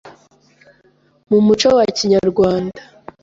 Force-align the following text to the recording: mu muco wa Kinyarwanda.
mu 1.29 1.39
muco 1.45 1.67
wa 1.77 1.85
Kinyarwanda. 1.97 2.79